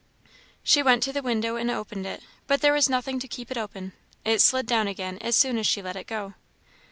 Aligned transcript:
She 0.63 0.81
went 0.81 1.03
to 1.03 1.13
the 1.13 1.21
window 1.21 1.57
and 1.57 1.69
opened 1.69 2.07
it, 2.07 2.23
but 2.47 2.61
there 2.61 2.73
was 2.73 2.89
nothing 2.89 3.19
to 3.19 3.27
keep 3.27 3.51
it 3.51 3.55
open; 3.59 3.93
it 4.25 4.41
slid 4.41 4.65
down 4.65 4.87
again 4.87 5.19
as 5.19 5.35
soon 5.35 5.59
as 5.59 5.67
she 5.67 5.83
let 5.83 5.95
it 5.95 6.07
go. 6.07 6.33